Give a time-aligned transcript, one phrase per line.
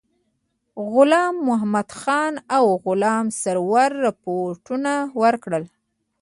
[0.91, 5.65] غلام محمدخان او غلام سرور رپوټونه ورکړل.